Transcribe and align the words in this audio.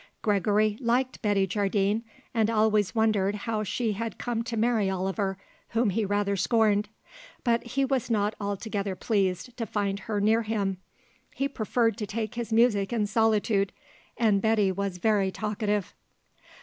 Gregory 0.23 0.79
liked 0.81 1.21
Betty 1.21 1.45
Jardine, 1.45 2.03
and 2.33 2.49
always 2.49 2.95
wondered 2.95 3.35
how 3.35 3.61
she 3.61 3.91
had 3.93 4.17
come 4.17 4.41
to 4.45 4.57
marry 4.57 4.89
Oliver, 4.89 5.37
whom 5.77 5.91
he 5.91 6.05
rather 6.05 6.35
scorned; 6.35 6.89
but 7.43 7.61
he 7.63 7.85
was 7.85 8.09
not 8.09 8.33
altogether 8.41 8.95
pleased 8.95 9.55
to 9.57 9.65
find 9.67 9.99
her 9.99 10.19
near 10.19 10.41
him. 10.41 10.77
He 11.35 11.47
preferred 11.47 11.97
to 11.97 12.07
take 12.07 12.33
his 12.33 12.51
music 12.51 12.91
in 12.91 13.05
solitude; 13.05 13.71
and 14.17 14.41
Betty 14.41 14.71
was 14.71 14.97
very 14.97 15.29
talkative. 15.31 15.93